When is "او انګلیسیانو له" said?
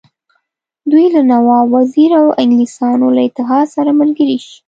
2.21-3.21